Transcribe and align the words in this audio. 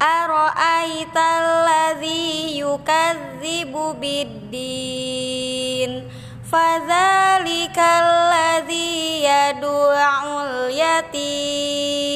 Ara'aital 0.00 1.68
ladzi 1.68 2.56
yukadzibu 2.56 4.00
biddin? 4.00 6.08
Fadzalikal 6.48 8.32
ladzi 8.32 9.28
yadu'ul 9.28 10.72
yatim 10.72 12.15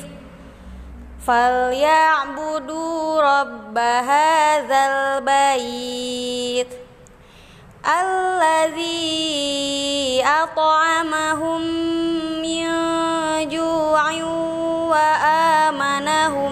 falyabudu 1.20 2.80
rabb 3.20 3.76
hadzal 3.76 5.20
bait 5.20 6.64
alladzi 6.64 6.79
ju'in 13.48 14.24
wa 14.92 15.08
amanahum 15.72 16.52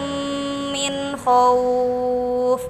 min 0.71 1.19
khauf 1.19 2.63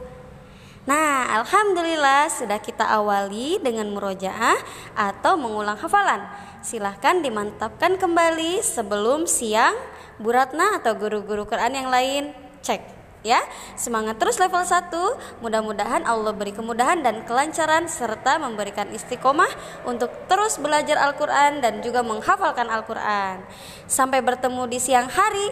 Nah, 0.88 1.44
alhamdulillah 1.44 2.34
sudah 2.34 2.57
kita 2.63 2.88
awali 2.88 3.59
dengan 3.59 3.91
murojaah 3.91 4.57
atau 4.95 5.35
mengulang 5.35 5.75
hafalan. 5.75 6.25
Silahkan 6.63 7.19
dimantapkan 7.19 8.00
kembali 8.00 8.63
sebelum 8.63 9.28
siang 9.28 9.75
Buratna 10.18 10.81
atau 10.81 10.97
guru-guru 10.97 11.45
Quran 11.45 11.75
yang 11.75 11.91
lain. 11.91 12.31
Cek 12.63 12.97
ya. 13.27 13.43
Semangat 13.75 14.15
terus 14.15 14.39
level 14.39 14.63
1. 14.63 15.43
Mudah-mudahan 15.43 16.07
Allah 16.07 16.31
beri 16.31 16.55
kemudahan 16.55 17.03
dan 17.03 17.27
kelancaran 17.27 17.91
serta 17.91 18.39
memberikan 18.39 18.88
istiqomah 18.95 19.51
untuk 19.83 20.07
terus 20.31 20.55
belajar 20.55 20.95
Al-Qur'an 20.95 21.59
dan 21.59 21.83
juga 21.83 21.99
menghafalkan 22.07 22.71
Al-Qur'an. 22.71 23.43
Sampai 23.91 24.23
bertemu 24.23 24.63
di 24.71 24.79
siang 24.79 25.11
hari. 25.11 25.51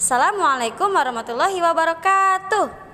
Assalamualaikum 0.00 0.88
warahmatullahi 0.88 1.60
wabarakatuh. 1.60 2.87